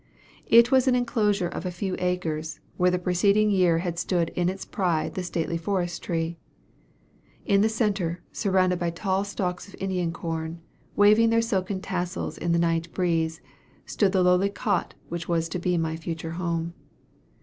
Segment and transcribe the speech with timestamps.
[0.47, 4.49] It was an enclosure of a few acres, where the preceding year had stood in
[4.49, 6.39] its pride the stately forest tree.
[7.45, 10.59] In the centre, surrounded by tall stalks of Indian corn,
[10.95, 13.41] waving their silken tassels in the night breeze,
[13.85, 16.73] stood the lowly cot which was to be my future home.